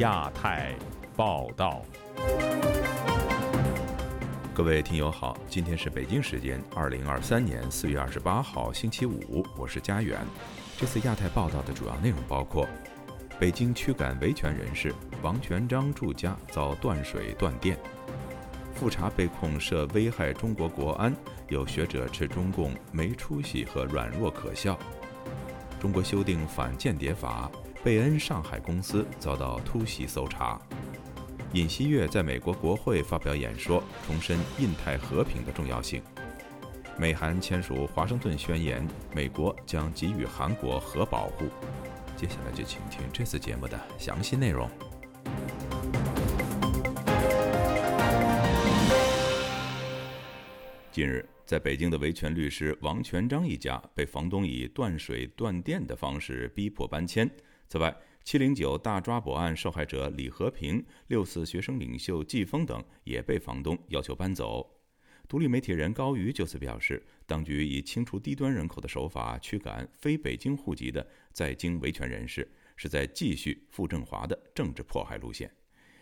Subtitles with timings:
[0.00, 0.74] 亚太
[1.14, 1.82] 报道。
[4.54, 10.18] 各位听友好，今天是北京时间二零二三年四月二十八号星期五，我是佳远。
[10.78, 12.66] 这次亚太报道的主要内容包括：
[13.38, 17.76] 北京驱赶维权人士，王全璋住家遭断水断电；
[18.74, 21.14] 复查被控涉危害中国国安，
[21.48, 24.78] 有学者斥中共没出息和软弱可笑；
[25.78, 27.50] 中国修订反间谍法，
[27.82, 30.60] 贝恩上海公司遭到突袭搜查。
[31.54, 36.02] 尹锡悦在美国国会发表演说，重申印太和平的重要性。
[36.98, 41.46] 美韩签署华盛顿宣言，美国将给予韩国核保护。
[42.18, 44.68] 接下来就请听这次节目的详细内容。
[50.92, 57.28] 近日，在北京的维权律师王全璋一家被房东以断水断电的方式逼迫搬迁。
[57.70, 64.68] 此外，七零九大抓捕案受害者李和平、六四学生领袖季风等也被房东要求搬走。
[65.28, 75.48] 独立媒体人高瑜就此表示，当局以清除低端人口的手法驱赶非北京户籍的在京维权人士，是在继续傅政华的政治迫害路线。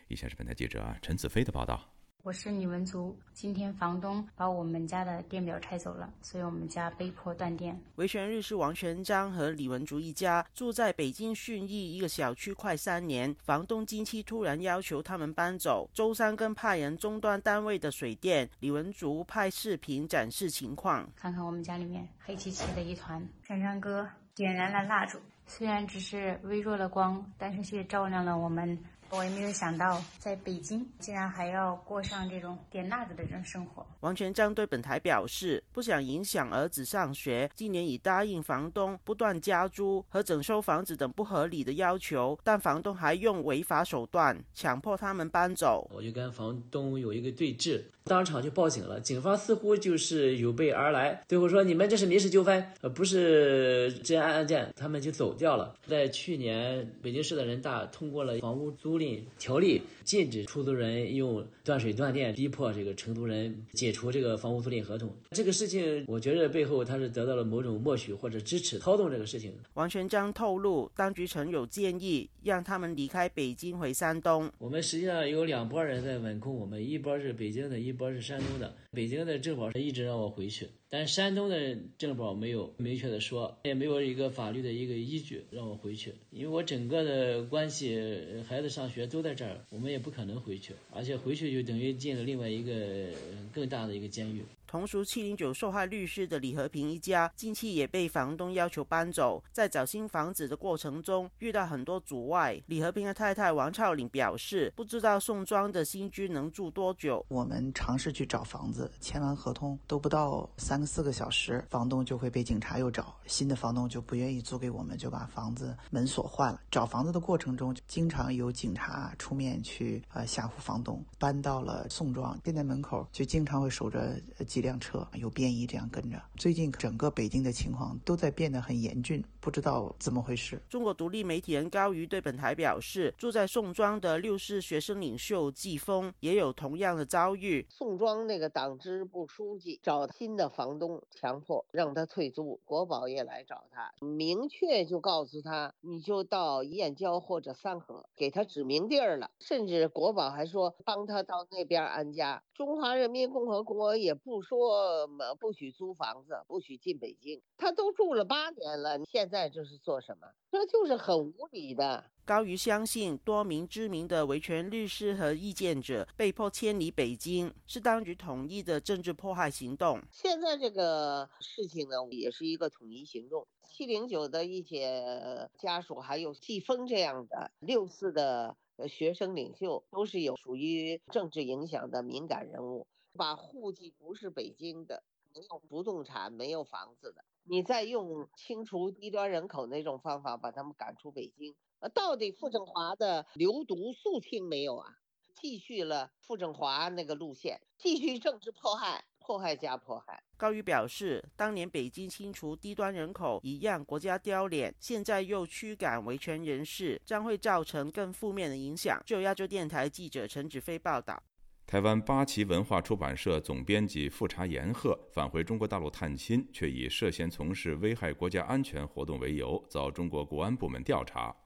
[0.08, 1.97] 以下是本台记者陈子飞的报道。
[2.24, 3.16] 我是李文竹。
[3.32, 7.80] 今天房东把我们家的电表拆走了，所以我们家被迫断电。
[7.94, 15.88] 维权律师王全章和李文竹一家住在北京顺义一个小区快三年，房东近期突然要求他们搬走。
[15.94, 21.08] 周三跟派人中断单位的水电，李文竹拍视频展示情况。
[21.14, 23.24] 看看我们家里面黑漆漆的一团。
[23.46, 28.76] 珊珊哥点燃了蜡烛，虽然只是微弱的光，但是却照亮了我们。
[29.10, 33.86] 我也没有想到，在北京竟然还要过上这种点蜡烛的这种生活。
[34.00, 45.90] 王全章对本台表示，不想影响儿子上学，今年已答应房东不断加租和整修房子等不合理的要求，但房东还用违法手段强迫他们搬走。
[45.94, 49.00] 我就跟房东有一个对峙，当场就报警了。
[49.00, 55.74] 警方似乎就是有备而来，最后说你们这是民事纠纷，呃，不是治安案件，他们就走掉了。
[55.86, 58.97] 在去年，北京市的人大通过了房屋租。
[59.38, 65.14] 条例禁止出租人用断水断电逼迫这个承租人解除这个房屋租赁合同。
[65.30, 69.52] 这个事情，我觉得背后他是得到了某种默许或者支持操纵这个事情。
[69.74, 74.50] 王全章透露，当局曾有建议让他们离开北京回山东。
[74.58, 78.74] 我们实际上有两拨人在稳控我们，一拨是北京的，一拨是山东的。
[78.92, 80.66] 北京的政保一直让我回去。
[80.90, 88.00] 但山东的政保没有明确的说，也没有一个法律的一个依据让我回去，因为我整个的关系，
[88.48, 93.10] 孩子上学都在这儿，我们也不可能回去，而且回去就等于进了另外一个
[93.52, 94.42] 更大的一个监狱。
[94.68, 102.62] 同属七零九受害律师的李和平一家，近期也被房东要求搬走，在找新房子的过程中遇到很多阻碍。
[102.66, 107.24] 李和平的太太王超岭表示，不知道宋庄的新居能住多久。
[107.28, 116.60] 我们尝试去找房子，签完合同都不到三个四个小时，房东就会被警察又找，新的房东就不愿意租给我们，就把房子门锁换了。
[116.70, 121.02] 找房子的过程中，经常有警察出面去呃吓唬房东。
[121.18, 124.14] 搬到了宋庄，店在门口就经常会守着。
[124.58, 126.20] 几辆车有便衣这样跟着。
[126.36, 130.60] 最近整个北京的情况都在变得很严峻，不知道怎么回事。
[130.68, 137.64] 中国独立媒体人高瑜对本台表示，住在宋庄的六四学生领袖季风也有同样的遭遇。
[137.70, 149.30] 宋庄那个党支部书记找新的房东，强迫让他退租，国宝也来找他，明确就告诉他，你就到燕郊或者三河，给他指明地儿了。
[149.38, 152.42] 甚至国宝还说帮他到那边安家。
[152.52, 154.42] 中华人民共和国也不。
[154.48, 160.26] 说么不许租房子，不许进北京，他都住了八年了，现在这是做什么？
[160.50, 162.02] 这就是很无理的。
[162.24, 170.00] 高瑜相信，多名知名的维权律师和意见者被迫迁离北京，是当局统一的政治迫害行动。
[170.10, 173.46] 现在这个事情呢，也是一个统一行动。
[173.64, 178.56] 七零九的一些家属，还有季风这样的六四的
[178.88, 182.86] 学生领袖，都是有属于政治影响的敏感人物。
[183.18, 185.02] 把户籍不是北京的，
[185.34, 194.98] 没有不动产、没有房子的，你再用清除低端人口那种方法把他们赶出北京，呃，到底傅政华的流毒肃清没有啊？
[195.34, 200.20] 继续了傅政华那个路线，继续政治迫害，迫害加迫害。
[200.36, 209.00] 高瑜表示，当年北京清除低端人口一样国家丢脸，现在又驱赶维权人士，将会造成更负面的影响。
[209.06, 211.22] 就亚洲电台记者陈子飞报道。
[211.68, 221.36] 台湾八旗文化出版社总编辑富察延鹤返回中国大陆探亲，却以涉嫌从事危害国家安全活动为由，遭中国国安部门调查。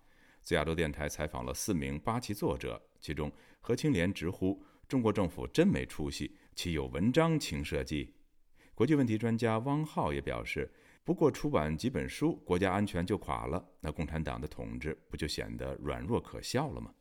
[0.40, 8.14] 自亚洲电台采访了四名八旗作者，其中何青莲直呼中国政府真没出息，岂有文章轻设计？
[8.76, 10.72] 国际问题专家汪浩也表示，
[11.02, 16.94] 不过出版几本书，国家安全就垮了，那共产党的统治不就显得软弱可笑了吗？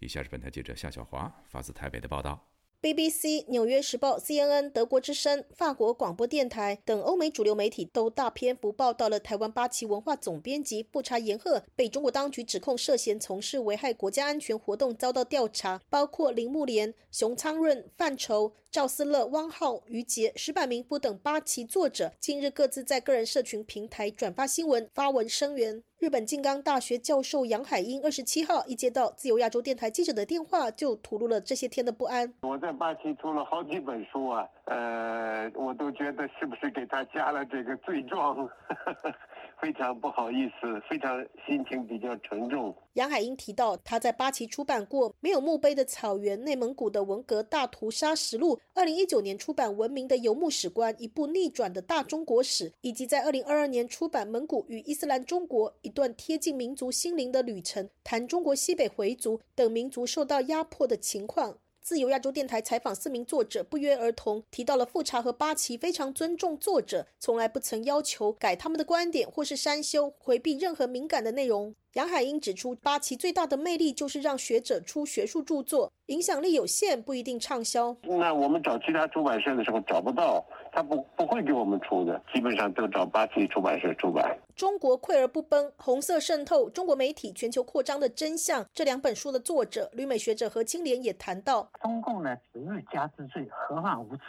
[0.00, 2.46] 以下是本台记者夏小华发自台北的报道。
[2.80, 15.80] BBC、纽约时报、CNN、德国之声、法国广播电台等欧美主流媒体都大篇幅报道了台湾八旗文化总编辑富察延鹤被中国当局指控涉嫌从事危害国家安全活动，遭到调查。
[15.90, 25.82] 包括铃木莲、熊昌润、范畴、赵思乐、汪浩、于杰、石柏明夫等八旗作者，近日各自在个人社群平台转发新闻、发文声援。
[25.98, 32.32] 日本静冈大学教授杨海英二十七号一接到自由亚洲电台记者的电话，就吐露了这些天的不安。
[32.42, 38.48] 我在巴西出了好几本书啊，呃，我都觉得是不是给他加了这个罪状。
[39.60, 42.74] 非常不好意思，非常心情比较沉重。
[42.94, 61.58] 杨海英提到，他在八旗出版过《没有墓碑的草原：内蒙古的文革大屠杀实录》，二零一九年出版《文明的游牧史观：一部逆转的大中国史》，以及在二零二二年出版《蒙古与伊斯兰中国：一段贴近民族心灵的旅程》，谈中国西北回族等民族受到压迫的情况。
[61.88, 71.74] 自由亚洲电台采访四名作者，不约而同提到了富察和八旗非常尊重作者，从来不曾要求改他们的观点或是删修、回避任何敏感的内容。
[71.94, 77.96] 杨海英指出，八旗最大的魅力就是让学者出学术著作，影响力有限，不一定畅销。
[78.02, 84.36] 那我们找其他出版社的时候找不到，他不不会给我们出的，基本上都找八旗出版社出版。
[84.54, 88.64] 中国溃而不崩，红色渗透，中国媒体全球扩张的真相。
[88.72, 94.24] 这两本书的作者旅美学者何青莲也谈到，中共呢是欲加之罪，何患无辞？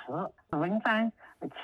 [0.52, 1.12] 文章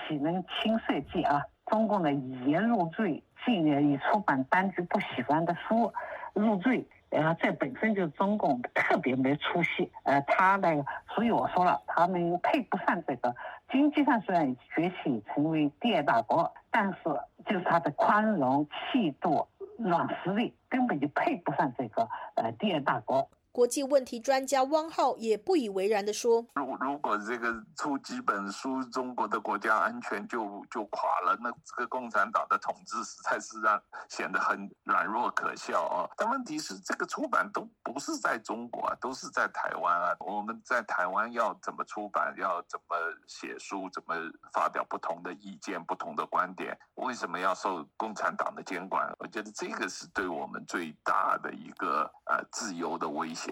[0.07, 1.42] 岂能轻设计啊？
[1.68, 3.24] 中共呢以言入罪。
[3.45, 5.94] 近年以出版当局不喜欢的书
[6.33, 9.92] 入罪，呃，这本身就是中共特别没出息。
[10.01, 10.83] 呃，他呢，
[11.13, 13.36] 所以我说了，他们配不上这个。
[13.72, 17.00] 经济上虽然崛起成为第二大国，但是
[17.46, 19.48] 就是他的宽容、气度、
[19.78, 23.30] 软实力，根本就配不上这个呃第二大国。
[23.56, 36.04] 国际问题专家汪浩也不以为然地说：“如如果这个出几本书，中国的国家安全就就垮了，那这个共产党的统治实在是让显得很软弱可笑啊！
[36.18, 40.13] 但问题是，这个出版都不是在中国啊，都是在台湾啊。
[40.19, 44.16] 我们在台湾要怎么出版，要怎么写书，怎么
[44.51, 46.78] 发表不同的意见、不同的观点？
[46.96, 49.10] 为什么要受共产党的监管？
[49.18, 53.45] 我觉得这个是对我们最大的一个呃自由的威胁。”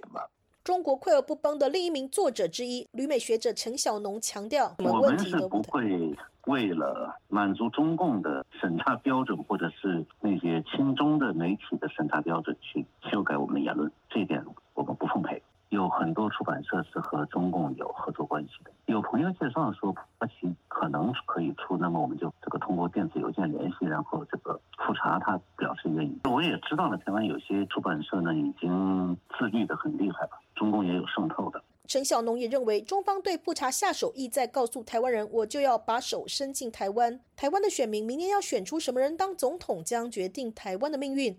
[0.63, 14.42] 中国溃而不崩的另一名作者之一，旅美学者陈小农强调：“我们是不会为了满足中共的审查标准，或者是那些亲中的媒体的审查标准去修改我们的言论，这一点
[14.74, 15.42] 我们不奉陪。”
[15.73, 18.71] 有很多出版社是和中共有合作关系的。
[18.85, 26.19] 有朋友介绍说，八旗可能可以出，那么我们就这个通过电子邮件联系，然后这个复查他表示愿意。
[26.25, 31.59] 我也知道了，台湾有些出版社呢已经自律的很厉害了，中共也有渗透的。
[31.87, 37.19] 陈小农也认为，中方对复查下手，意在告诉台湾人，我就要把手伸进台湾。
[37.35, 41.35] 台湾的选民明年要选出什么人当总统，将决定台湾的命运。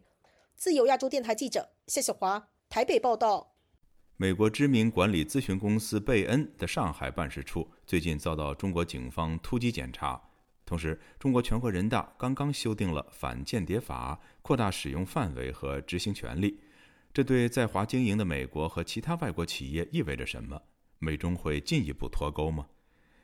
[0.56, 3.53] 自由亚洲电台记者谢小华台北报道。
[4.16, 10.20] 美国知名管理咨询公司贝恩的上海办事处最近遭到中国警方突击检查。
[10.64, 16.60] 同时，中国全国人大刚刚修订了反间谍法，扩大使用范围和执行权力。
[17.12, 20.62] 这对在华经营的美国和其他外国企业意味着什么？
[21.00, 22.66] 美中会进一步脱钩吗？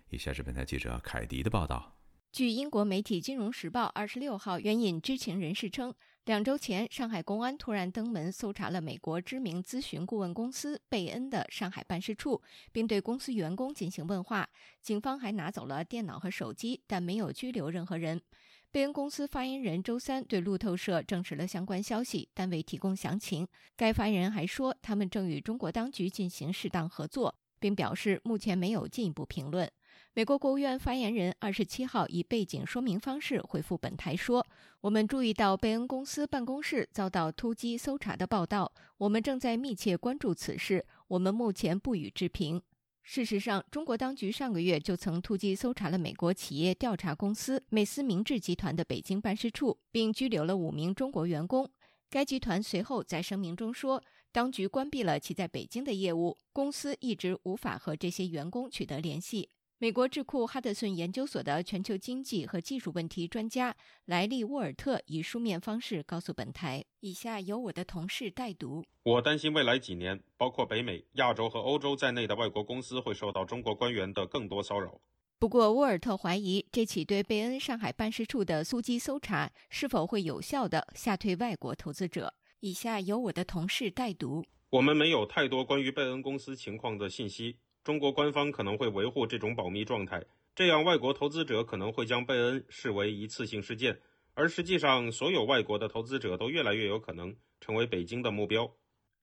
[0.09, 2.00] 以下是本台记者凯迪的报道。
[2.33, 5.93] 据英国媒体《金融时报》二十六号援引知情人士称。
[6.27, 14.49] 两周前，上海公安突然登门搜查了美国知名咨询顾问公司贝恩的上海办事处，并对公司员工进行问话。
[14.81, 18.23] 警方还拿走了电脑和手机，但没有拘留任何人。
[18.71, 23.49] 贝恩公司发言人周三对路透社证实了相关消息，但未提供详情。
[23.77, 29.69] 该发言人还说，他们正与中国当局进行适当合作，并表示目前没有进一步评论。
[30.13, 34.45] 美国国务院发言人二十七号以背景说明方式回复本台说
[34.83, 40.85] ：“我们注意到贝恩公司办公室遭到突击搜查的报道，我们正在密切关注此事。
[41.07, 42.61] 我们目前不予置评。”
[43.05, 51.71] 事实上，中国当局上个月就曾突击搜查了美国企业调查公司美思明智集团的北京办事处，并拘留了五名中国员工。
[52.11, 54.03] 该集团随后在声明中说，
[54.33, 59.49] 当局关闭了其在北京的业务，公司一直无法和这些员工取得联系。
[59.83, 68.85] 美国智库哈德逊研究所的全球经济和技术问题专家莱利·沃尔特以书面方式告诉本台：“以下由我的同事代读。
[69.05, 75.01] 我担心未来几年，包括北美、亚洲和欧洲在内的外国公司会受到中国官员的更多骚扰。”
[75.41, 82.35] 不过，沃尔特怀疑这起对贝恩上海办事处的突击搜查是否会有效地吓退外国投资者。
[82.61, 87.57] 以下由我的同事代读：“我们没有太多关于贝恩公司情况的信息。”
[87.91, 94.01] 中国官方可能会维护这种保密状态，这样外国投资者可能会将贝恩视为一次性事件，
[94.35, 98.73] 而实际上，所有外国的投资者都越来越有可能成为北京的目标。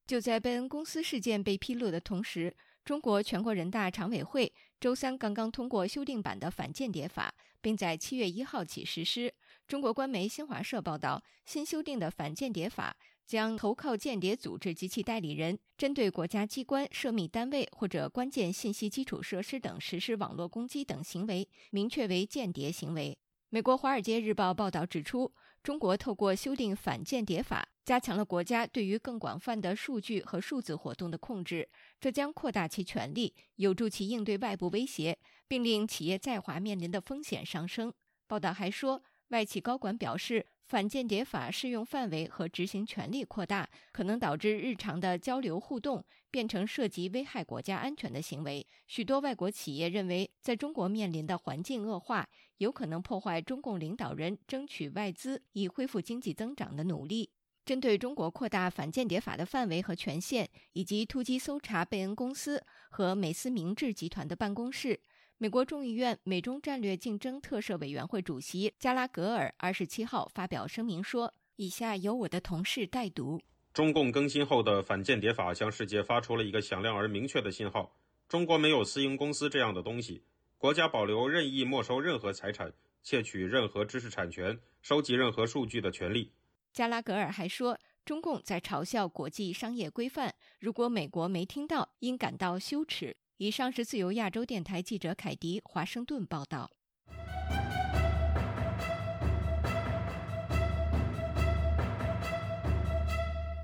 [0.05, 9.33] 就在贝恩公司事件被披露的同时，中国全国人大常委会周三刚刚通过修订版的反间谍法，并在七月一号起实施。
[9.65, 12.97] 中国官媒新华社报道，新修订的反间谍法。
[13.27, 23.17] 将投靠间谍组织及其代理人，针对国家机关、涉密单位或者关键信息基础设施等实施网络攻击等行为，明确为间谍行为。
[23.49, 31.67] 美国《华尔街日报》报道指出，中国透过修订反间谍法，加强了国家对于更广泛的数据和数字活动的控制，
[31.99, 35.19] 这将扩大其权力，有助其应对外部威胁，
[35.49, 37.93] 并令企业在华面临的风险上升。
[38.25, 40.47] 报道还说，外企高管表示。
[40.67, 48.67] 反间谍法适用范围和执行权力扩大，可能导致日常的交流互动变成涉及危害国家安全的行为。
[48.85, 57.31] 许多外国企业认为，在中国面临的环境恶化，有可能破坏中共领导人争取外资以恢复经济增长的努力。
[57.65, 64.99] 针对中国扩大反间谍法的范围和权限，以及突击搜查贝恩公司和美思明治集团的办公室。
[65.39, 73.39] 美国众议院美中战略竞争特设委员会主席加拉格尔二十七号发表声明说：“以下由我的同事代读。
[73.71, 77.95] 中共更新后的反间谍法向世界发出了一个响亮而明确的信号：
[78.27, 80.23] 中国没有私营公司这样的东西，
[80.57, 86.31] 国家保留任意没收任何财产、窃取任何知识产权、收集任何数据的权利。”
[86.73, 96.71] 加拉格尔还说：“中共在嘲笑国际商业规范，如果美国没听到，应感到羞耻。”以上是自由亚洲电台记者凯迪华盛顿报道。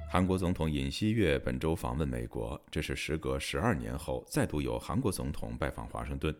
[0.08, 6.36] 韩国总统尹锡悦本周访问美国，这是时隔十二年后再度有韩国总统拜访华盛顿。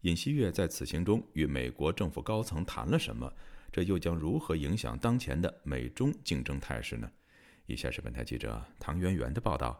[0.00, 3.30] 尹锡悦在此行中与美国政府高层谈了什么？
[3.70, 7.10] 这又将如何影响当前的美中竞争态势呢？
[7.66, 9.78] 以下是本台记者唐媛媛的报道。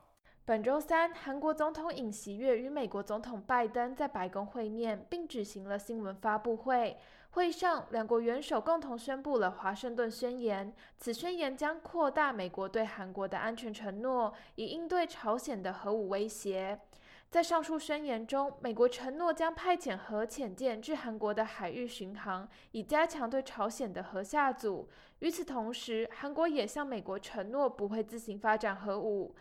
[0.49, 6.97] 本周三，韩国总统尹锡悦与美国总统拜登在白宫会面，并举行了新闻发布会。
[7.33, 10.73] 会上，两国元首共同宣布了华盛顿宣言。
[10.97, 16.81] 此宣言将扩大美国对韩国的安全承诺，以应对朝鲜的核武威胁。
[17.29, 24.89] 在上述宣言中，美国承诺将派遣核潜舰至韩国的海域巡航，以加强对朝鲜的核下阻。
[25.19, 29.35] 与此同时，韩国也向美国承诺不会自行发展核武。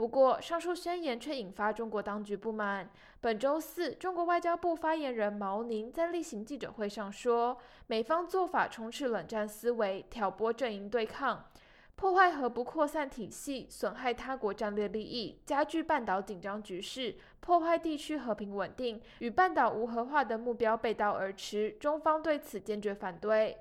[0.00, 2.88] 不过，上述宣言却引发中国当局不满。
[3.20, 11.44] 本周四，中国外交部发言人毛宁在例行记者会上说，美方做法充斥冷战思维，挑拨阵营对抗，
[11.96, 21.72] 破坏核不扩散体系，损害他国战略利益，加剧半岛紧张局势，破坏地区和平稳定，与半岛无核化的目标背道而驰。
[21.78, 23.54] 中方对此坚决反对。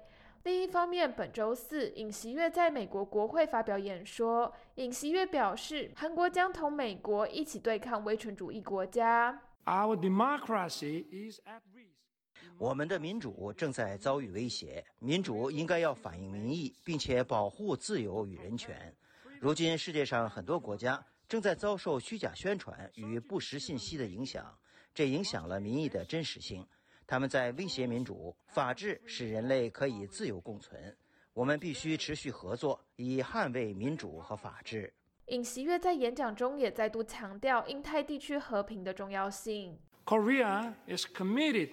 [0.49, 4.51] 另一方面，本周四，尹锡悦在美国国会发表演说。
[4.77, 9.43] 尹锡悦表示，韩国将同美国一起对抗威权主义国家。
[9.65, 12.41] Our democracy is at risk.
[12.57, 14.83] 我们的民主正在遭遇威胁。
[14.97, 18.91] 民主应该要反映民意，并且保护自由与人权。
[19.39, 24.57] 如今，世界上很多国家正在遭受虚假宣传与不实信息的影响，
[24.95, 26.65] 这影响了民意的真实性。
[27.09, 30.95] 他们在威胁民主、法治，使人类可以自由共存。
[31.33, 34.93] 我们必须持续合作，以捍卫民主和法治。
[35.25, 39.75] 尹锡悦在演讲中也再度强调印太地区和平的重要性。
[40.05, 41.71] Korea is committed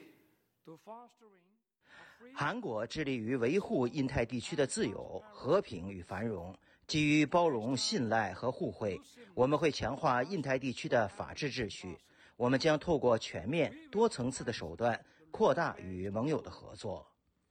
[0.65, 2.33] to fostering.
[2.35, 8.99] 韩国致力于维护印太地区的自由、和平与繁荣，基于包容、信赖和互惠。
[9.35, 11.99] 我们会强化印太地区的法治秩序。
[12.39, 14.99] 我们将透过全面、多层次的手段。
[15.37, 17.07] 扩大与盟友的合作。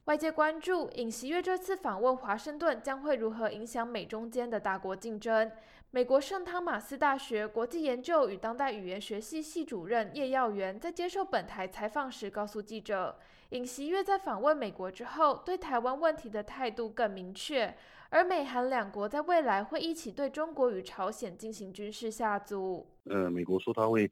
[0.06, 5.52] 外界关注尹锡悦这次访问华盛顿将会如何影响美中间的大国竞争。
[5.92, 13.18] 美国圣汤马斯大学国际研究与当代语言学系系主任叶耀元在接受本台采访时告诉记者，
[13.50, 17.76] 尹锡悦在访问美国之后，对台湾问题的态度更明确，
[18.10, 22.88] 而美韩两国在未来会一起对中国与朝鲜进行军事下阻。
[23.06, 24.10] 呃，美国说他会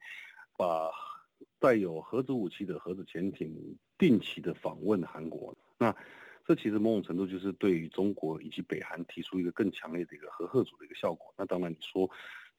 [0.55, 0.91] 把。
[1.63, 3.55] 带有核子武器的核子潜艇
[3.97, 5.55] 定期的访问韩国。
[5.77, 5.95] 那
[6.45, 11.33] 这其实某种程度就是对于中国以及北韩提出一个更强烈的一个核核主的一个效果。
[11.37, 12.09] 那当然你说。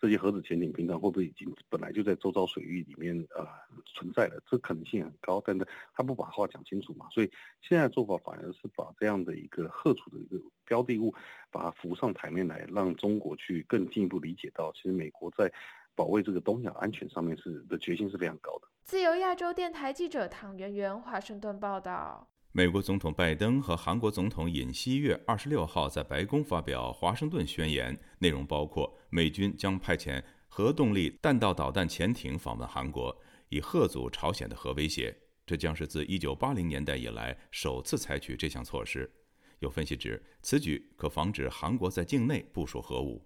[0.01, 3.47] 这些核子潜艇平常会不会已经本来就在周遭水域里面呃
[3.87, 4.43] 存在的？
[4.45, 7.31] 这可能性很高，但是他不把话讲清楚嘛，所以
[7.63, 11.15] 现在做法反而是把这样的一个贺处的一个标的物，
[11.51, 15.51] 把它浮上台面来，让中国去更进一步理解到，其实美国在
[15.95, 18.69] 保卫这个东亚安全上面是的决心是非常高的。
[18.85, 22.29] 自由亚洲电台记者唐媛媛华盛顿报道。
[22.53, 33.17] 美国总统拜登和韩国总统尹锡悦二十六号在白宫发表华盛顿宣言，内容包括美军将派遣核动力弹道导弹潜艇访问韩国，
[33.49, 35.17] 以遏阻朝鲜的核威胁。
[35.45, 39.11] 这将是自一九八零年代以来首次采取这项措施。
[39.59, 43.21] 有分析指，此举可防止韩国在境内部署核武。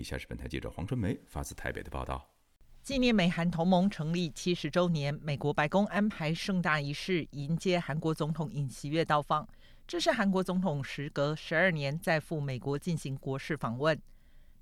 [0.00, 2.26] 以下是本台记者黄春梅发自台北的报道。
[2.82, 9.46] 纪念美韩同盟成立七十周年，美国白宫安排盛大仪式迎接韩国总统尹锡悦到访。
[9.86, 14.00] 这是韩国总统时隔十二年再赴美国进行国事访问。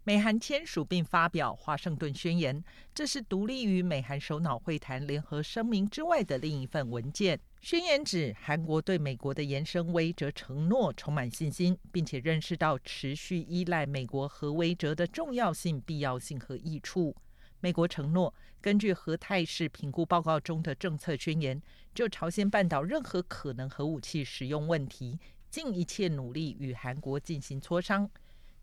[0.03, 7.39] 美韩签署并发表华盛顿宣言，这是独立于美韩首脑会谈联合声明之外的另一份文件。
[7.61, 17.15] 宣言指，韩国对美国的延伸威则承诺充满信心，并且认识到持续依赖美国核威则的重要性、必要性和益处。
[17.61, 21.61] 美国承诺，根据核态势评估报告中的政策宣言，
[21.93, 25.19] 就朝鲜半岛任何可能核武器使用问题，
[25.51, 28.09] 尽一切努力与韩国进行磋商。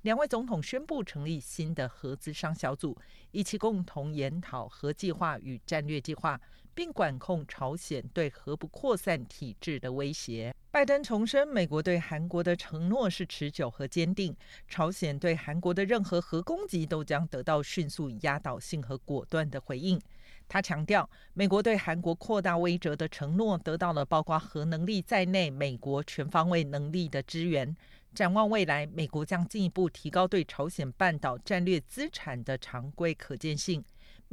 [0.03, 2.97] 两位总统宣布成立新的核资商小组，
[3.31, 6.39] 一起共同研讨核计划与战略计划。
[6.75, 10.53] 并管控朝鲜对核不扩散体制的威胁。
[10.69, 14.35] 拜登重申，美国对韩国的承诺是持久和坚定。
[14.67, 19.99] 朝鲜对韩国的任何核攻击都将得到迅速、压倒性和果断的回应。
[20.47, 27.75] 他强调，美国对韩国扩大威慑的承诺得到了包括核能力在内美国全方位能力的支援。
[28.13, 33.83] 展望未来，美国将进一步提高对朝鲜半岛战略资产的常规可见性。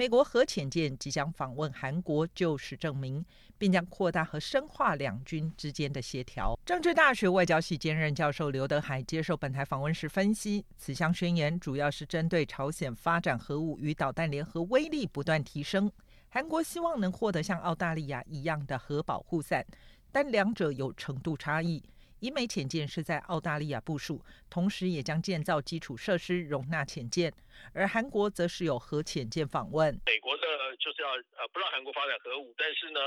[0.02, 3.24] 美国核潜舰即将访问韩国，就是证明，
[3.56, 6.58] 并将扩大和深化两军之间的协调。
[6.66, 15.88] 政治大学外交系兼任教授刘德海接受本台访问时分析，此项宣言主要是针对朝鲜发展核武与导弹联合威力不断提升，
[16.28, 19.64] 韩国希望能获得像澳大利亚一样的核保护伞，
[20.10, 21.80] 但两者有程度差异。
[22.22, 27.34] 以美潜舰是在澳大利亚部署，同时也将建造基础设施容纳潜舰，
[27.74, 29.90] 而韩国则是有核潜舰访问。
[30.06, 30.46] 美国的
[30.78, 33.00] 就是要呃不让韩国发展核武，但是呢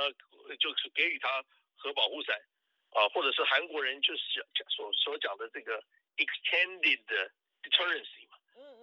[0.60, 1.42] 就是给予他
[1.78, 2.36] 核保护伞
[2.92, 5.82] 啊，或者是韩国人就是讲所所讲的这个
[6.18, 7.00] extended
[7.64, 8.12] deterrence。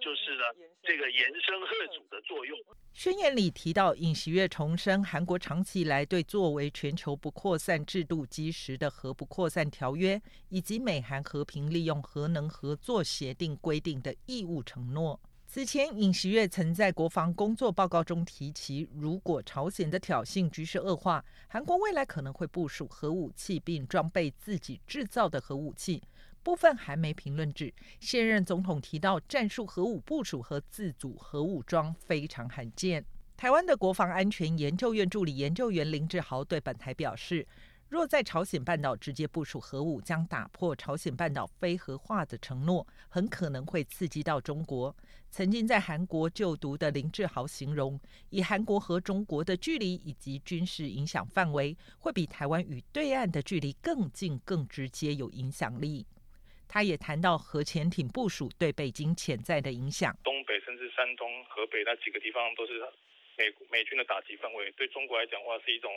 [0.02, 0.42] 就是呢，
[0.82, 2.58] 这个延伸核主的作用。
[2.92, 15.18] 宣言里提到，尹锡悦重申，韩国长期以来对作为全球不扩散制度基石的核不扩散条约，以及美韩和平利用核能合作协定规定的义务承诺。
[15.46, 26.02] 此前，尹锡悦曾在国防工作报告中提及，如果朝鲜的挑衅局势恶化，韩国未来可能会部署核武器，并装备自己制造的核武器。
[26.42, 33.04] 部分还没评论指，现任总统提到战术核武部署和自主核武装非常罕见。
[33.36, 37.46] 台湾的国防安全研究院助理研究员林志豪对本台表示，
[37.88, 44.94] 若在朝鲜半岛直接部署核武，将打破朝鲜半岛非核化的承诺，很可能会刺激到中国。
[45.30, 47.98] 曾经在韩国就读的林志豪形容，
[48.30, 56.06] 以韩国和中国的距离以及军事影响范围，会比台湾与对岸的距离更近、更直接有影响力。
[56.72, 60.16] 他也谈到核潜艇部署对北京潜在的影响。
[60.24, 62.80] 东北甚至山东、河北那几个地方都是
[63.36, 65.92] 美美军的打击范围，对中国来讲话是一种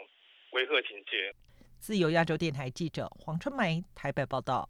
[0.51, 1.33] 威吓警戒。
[1.79, 4.67] 自由亚洲电台记者黄春梅台北报道。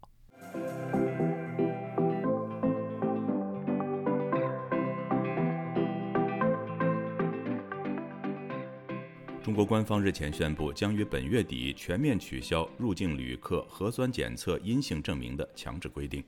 [9.56, 16.22] 中国官方日前宣布，将于本月底全面取消入境旅客核酸检测阴性证明的强制规定。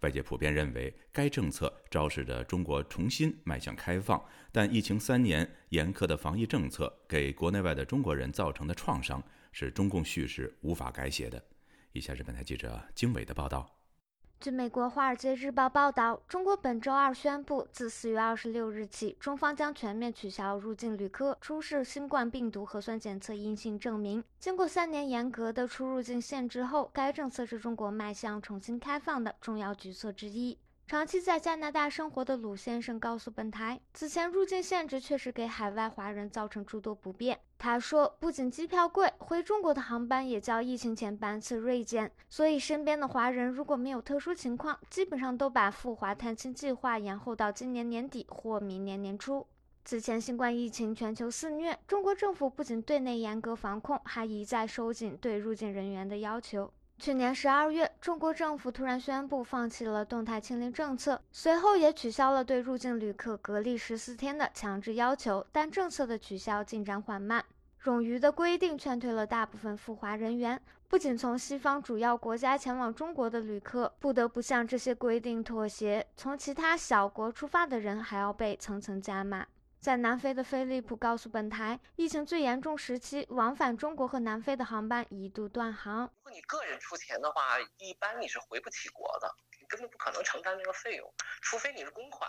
[0.00, 11.42] 外界普遍认为，该政策昭示着中国重新迈向开放，但疫情三年严苛的防疫政策给国内外的中国人造成的创伤，是中共叙事无法改写的。
[11.92, 13.66] 以下是本台记者经纬的报道。
[14.44, 24.22] 据美国《华尔街日报》报道，中国本周二宣布，自四月二十六日起，中方将全面取消入境旅客出示新冠病毒核酸检测阴性证明。
[24.38, 30.58] 经过三年严格的出入境限制后，该政策是中国迈向重新开放的重要举措之一。
[30.86, 37.40] 长期在加拿大生活的鲁先生告诉本台，此前入境限制确实给海外华人造成诸多不便。
[37.56, 49.46] 他说，不仅机票贵，回中国的航班也较疫情前班次锐减，所以身边的华人如果没有特殊情况，基本上都把赴华探亲计划延后到今年年底或明年年初。
[49.86, 56.70] 此前新冠疫情全球肆虐，中国政府不仅对内严格防控，还一再收紧对入境人员的要求。
[57.04, 65.46] 去年十二月，中国政府突然宣布放弃了动态清零政策，随后也取消了对入境旅客隔离十四天的强制要求。
[65.52, 67.44] 但政策的取消进展缓慢，
[67.82, 70.58] 冗余的规定劝退了大部分赴华人员。
[70.88, 79.46] 不仅从西方主要国家前往中国的旅客不得不向这些规定妥协，从其他小国出发的人还要被层层加码。
[79.84, 86.04] 在南非的飞利浦告诉本台，疫情最严重时期，往返中国和南非的航班一度断航。
[86.04, 92.26] 如果你个人出钱的话，一般你是回不起国的，你根本不可能承担这个费用，除非你是公款。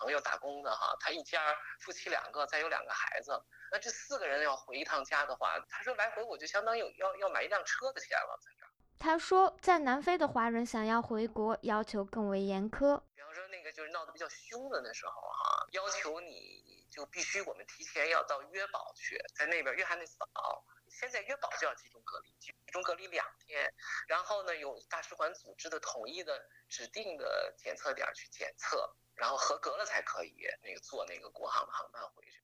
[0.00, 3.38] 朋友打工的哈，他一家夫妻两个，再有两个孩子，
[3.70, 8.70] 那这四个人要回一趟家的话，他说来回我就相当于要要买一辆车的钱了，在这儿。
[8.98, 12.98] 他说，在南非的华人想要回国，要求更为严苛。
[13.14, 16.73] 比方说那个就是闹得比较凶的那时候哈，要求你。
[16.94, 23.68] 就必须我们提前要到约堡去，在那边约翰内斯堡，现在约堡就要集中隔离，集中隔离两天，
[24.06, 32.40] 然后呢，有大使馆组织的统一的指定的检测点去检测，然后合格了才可以那个坐那个国航的航班回去。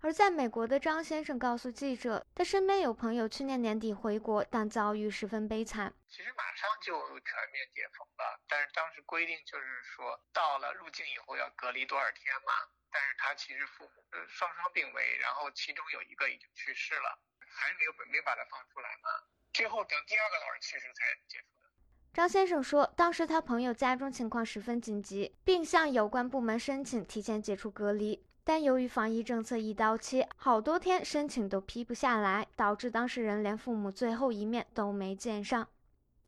[0.00, 5.94] 而在美国的张先生告诉记者，他身边有朋友去年年底回国，但遭遇十分悲惨。
[6.08, 12.52] 其实马上就全面解封了，但是当时规定就是说，到了入境以后要隔离多少天嘛。
[12.94, 19.10] 但是他其实父母双双病危，然后其中有一个已经去世了，还没有没把他放出来嘛。
[19.52, 21.66] 最后等第二个老人去世才解除的。
[22.12, 35.68] 张先生说，当时他朋友家中情况十分紧急，并向有关部门申请提前解除隔离，但由于防疫政策一刀切，好多天申请都批不下来，导致当事人连父母最后一面都没见上。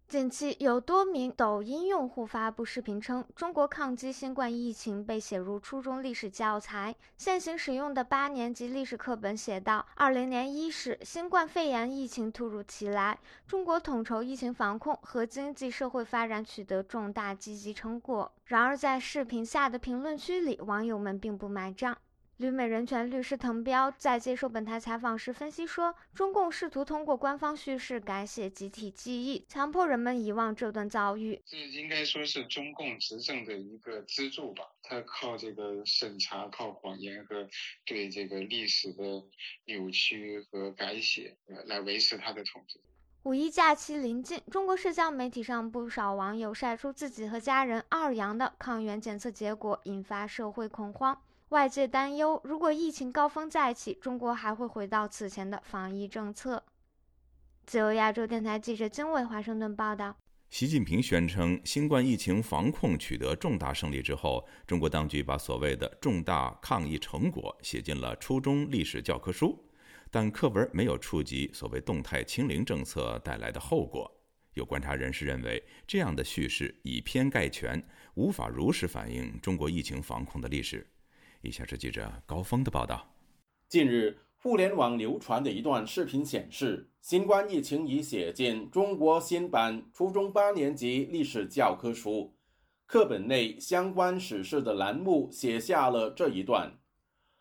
[0.09, 6.95] 近期有多名抖音用户发布视频称，中国抗击新冠疫情被写入初中历史教材。
[7.16, 18.31] 现行使用的八年级历史课本写道：二零年伊始，新冠肺炎疫情突如其来，中国统筹疫情防控和经济社会发展取得重大积极成果。
[18.45, 21.99] 然而，在视频下的评论区里，网友们并不买账。
[22.38, 31.40] 旅美人权律师滕彪在接受本台采访时分析说，中共试图通过官方叙事改写集体记忆，强迫人们遗忘这段遭遇。
[31.46, 34.64] 这应该说是中共执政的一个支柱吧？
[34.83, 37.49] 他靠这个审查、靠谎言和
[37.87, 39.03] 对这个历史的
[39.64, 42.79] 扭曲和改写，来维持他的统治。
[43.22, 51.18] 五一假期临近，中国社交媒体上不少网友晒出自己和家人二阳的抗原检测结果，引发社会恐慌。
[51.50, 56.64] 外界担忧，如果疫情高峰再起，中国还会回到此前的防疫政策。
[57.64, 60.16] 自由亚洲电台记者金伟华盛顿报道。
[60.50, 69.64] 习近平宣称，新冠疫情防控取得重大胜利之后，中国当局把所谓的重大抗疫成果写进了初中历史教科书，
[70.11, 74.12] 但课文没有触及所谓动态清零政策带来的后果。
[74.54, 77.80] 有观察人士认为，这样的叙事以偏概全，
[78.14, 80.85] 无法如实反映中国疫情防控的历史。
[81.42, 83.07] 以下是记者高峰的报道。
[83.68, 92.35] 近日，互联网流传的一段视频显示，新冠疫情已写进中国新版初中八年级历史教科书，
[92.87, 96.79] 课本内相关史事的栏目写下了这一段：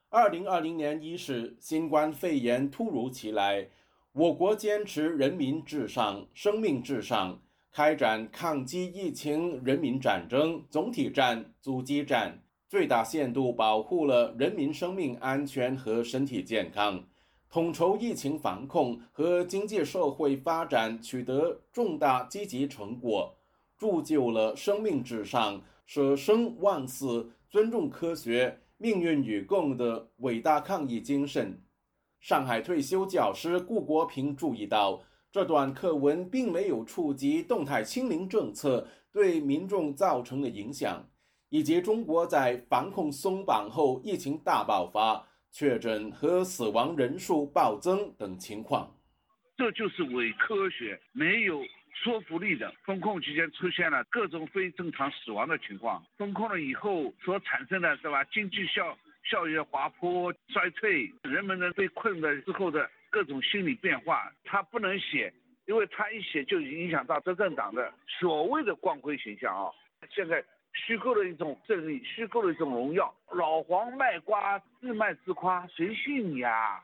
[0.10, 3.70] 二零二零年伊始，新冠肺炎突如其来，
[4.14, 12.42] 我国坚持人民至上、生命至上，开展抗击疫情人民战争总体战、阻击战。
[12.76, 17.02] 最大限度保护了人民生命安全和身体健康，
[17.50, 23.34] 统筹疫情防控和经济社会发展取得重大积极成果，
[23.78, 31.58] 铸就了生命至上、舍生忘死、尊重科学、命运与共的伟大抗疫精神。
[32.20, 41.08] 上海退休教师顾国平注意到，这段课文并没有触及动态清零政策对民众造成的影响。
[41.56, 48.94] 以及中国在防控松绑后疫情大爆发、确诊和死亡人数暴增等情况，
[49.56, 51.64] 这就是伪科学、没有
[52.04, 52.70] 说服力的。
[52.84, 58.22] 封控期间出现了各种非正常死亡的情况，封控了以后所产生的是吧？
[58.26, 65.34] 经济效效益滑坡、衰退，人们的被困的之后的各种心理变化，他不能写，
[65.68, 69.72] 因为他一写就影响到执政党的所谓的光辉形象啊！
[70.14, 70.44] 现在。
[70.76, 73.14] 虚构的一种正义，虚构的一种荣耀。
[73.32, 76.84] 老黄卖瓜，自卖自夸，谁信你啊？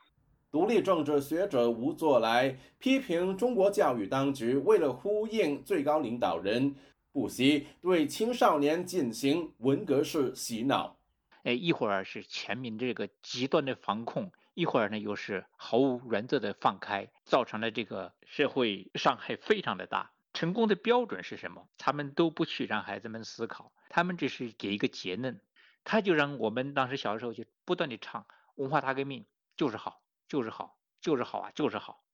[0.49, 6.75] 独立政治学者吴作来批评中国教育当局为了呼应最高领导人，
[7.13, 10.97] 不惜对青少年进行文革式洗脑。
[11.43, 20.11] 哎，一会儿是全民这个极端的防控，一会儿呢又是毫无原则的放开，造成了这个社会伤害非常的大。
[20.33, 21.67] 成功的标准是什么？
[21.77, 25.39] 他们都不去让孩子们思考，他们只是给一个结论，
[25.83, 30.01] 他就让我们当时小时候就不断的唱文化大革命就是好。
[30.27, 32.05] 就是好，就是好啊，就是好。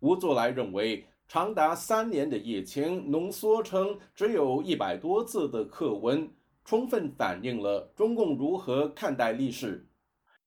[0.00, 6.32] 吴作来认为，长达三年的疫情浓缩成只有一百多字的课文，
[6.64, 9.86] 充分反映了中共如何看待历史。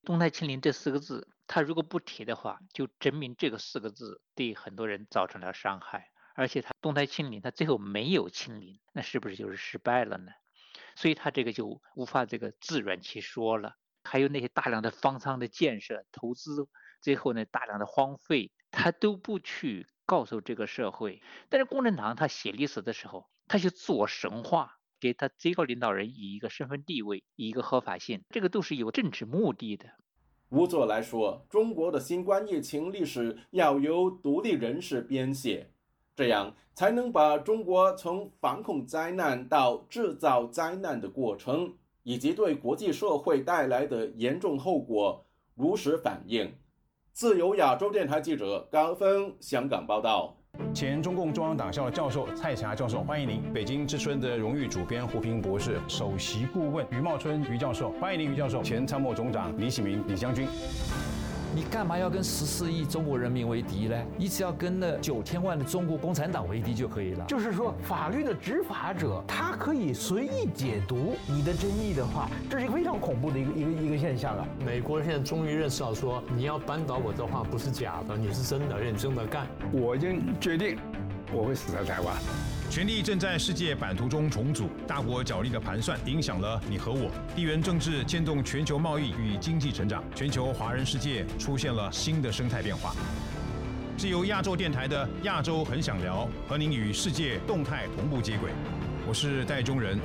[0.04, 6.10] 动态清零这四个字，他如果不提的话，就证明这个四个字对很多人造成了伤害。
[6.40, 10.32] 而且他动态清零，他最后没有清零，那是不是就是失败了呢？
[10.96, 13.74] 所以他这个就无法这个自圆其说了。
[14.04, 16.66] 还有那些大量的方舱的建设投资。
[17.02, 21.20] 最后呢，大量的荒废，他都不去告诉这个社会。
[21.50, 29.90] 但是共产党他写历史的时候，他就自我神话，给他最高领导人以一个身份地位，以一个合法性，这个都是有政治目的的。
[30.48, 35.70] 吴作来说，中国的新冠疫情历史要由独立人士编写，
[36.16, 46.52] 这样才能把中国从防控灾难到制造灾难的过程，以及对国际社会带来的严重后果如实反映。
[47.12, 50.36] 自由亚洲电台记者高峰香港报道。
[50.74, 53.52] 前中共中央党校教授蔡霞教授，欢迎您。
[53.52, 58.62] 北京之春的荣誉主编胡平博士，首席顾问于茂春于教授，欢迎您于教授。
[58.62, 60.46] 前参谋总长李喜明李将军。
[61.52, 63.96] 你干嘛要跟十四亿中国人民为敌呢？
[64.16, 67.24] 你只要跟那九千万的中国共产党为敌就可以了。
[67.26, 74.46] 就是说，法律的执法者他可以随意解读你的争议的话，这是一个非常恐怖的一个一个一个现象啊！
[74.64, 79.46] 美国现在终于认识到，说你要扳倒我的话不是假的，你是真的认真的干。
[79.72, 80.78] 我已经决定，
[81.32, 82.14] 我会死在台湾。
[82.70, 87.10] 权力正在世界版图中重组，大国角力的盘算影响了你和我。
[87.34, 92.94] 地缘政治牵动全球贸易与经济成长，全球华人世界出现了新的生态变化。
[93.98, 98.52] 是由亚洲电台的《亚洲很想聊》和您与世界动态同步接轨。
[99.04, 99.98] 我是戴中仁，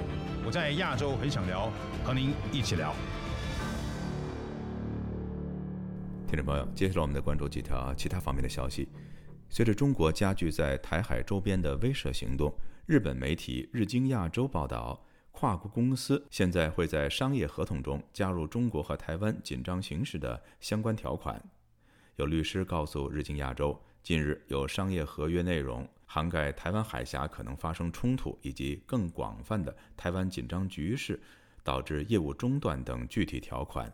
[0.43, 1.71] 我在亚洲很想聊，
[2.03, 2.95] 和您一起聊。
[6.27, 8.89] 听众朋友，接下来我们再关注几条其他方面的消息。
[9.55, 12.53] 随着中国加剧在台海周边的威慑行动，
[12.85, 21.41] 日本媒体日经亚洲报道，跨国公司现在会在商业合同中加入中国和台湾紧张形势的相关条款。
[22.17, 31.17] 有律师告诉日经亚洲，近日有商业合约内容涵盖台湾海峡可能发生冲突以及更广泛的台湾紧张局势
[31.63, 33.89] 导致业务中断等具体条款。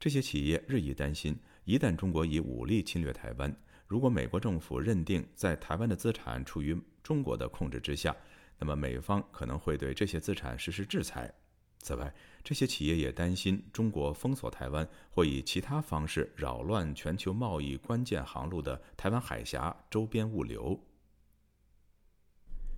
[0.00, 3.54] 这些企业日益担心，一旦中国以武力侵略台湾，
[3.94, 8.12] 如果美国政府认定在台湾的资产处于中国的控制之下，
[8.58, 11.32] 那么美方可能会对这些资产实施制裁。
[11.78, 20.76] 此外，这些企业也担心中国封锁台湾或以其他方式扰乱全球贸易关键航路的台湾海峡周边物流。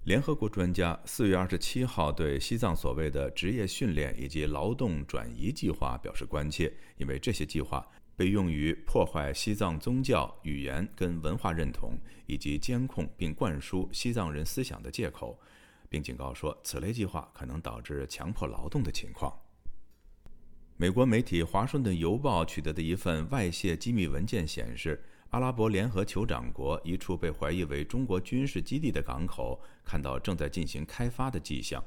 [0.05, 7.89] 联合国专家四月二十七号对西藏所谓的职业训练以及劳动转移计划表示关切，因为这些计划。
[8.17, 15.39] 被用于破坏西藏宗教、语言跟文化认同，以及监控并灌输西藏人思想的借口，
[15.89, 19.33] 并警告说，此类计划可能导致强迫劳动的情况。
[20.79, 31.83] 美国媒体《华盛顿邮报》取得的一份外泄机密文件显示，阿拉伯联合酋长国一处被怀疑为中国军事基地的港口看到正在进行开发的迹象。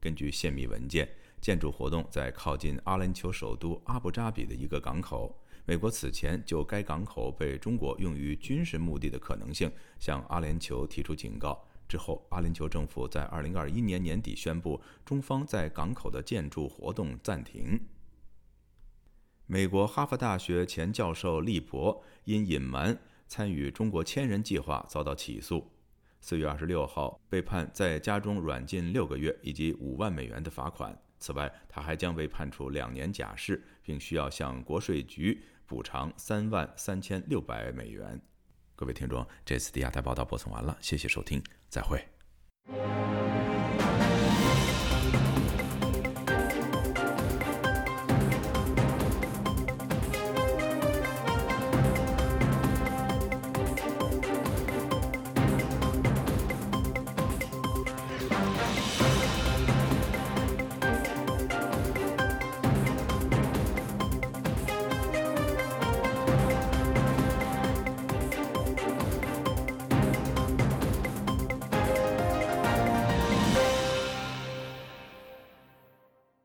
[0.00, 1.08] 根据泄密文件，
[1.40, 5.36] 建筑活动在靠近阿联酋首都阿布扎比的一个港口。
[5.64, 11.64] 美国此前就该港口被中国用于军事目的的可能性向阿联酋提出警告。
[11.88, 17.78] 之后，阿联酋政府在2021年年底宣布，中方在港口的建筑活动暂停。
[19.46, 22.98] 美国哈佛大学前教授利伯因隐瞒
[23.28, 25.70] 参与中国千人计划遭到起诉
[26.24, 30.98] ，4月26号被判在家中软禁六个月以及五万美元的罚款。
[31.22, 38.20] 此外，他还将被判处两年假释，并需要向国税局补偿三万三千六百美元。
[38.74, 43.21] 各位听众，这次的亚太报道播送完了，谢谢收听，再会。